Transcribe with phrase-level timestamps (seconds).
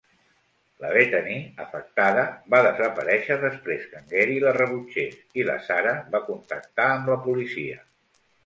[0.83, 1.33] La Bethany,
[1.65, 2.23] afectada,
[2.55, 7.23] va desaparèixer després que en Gary la rebutgés i la Sarah va contactar amb la
[7.31, 7.79] policia.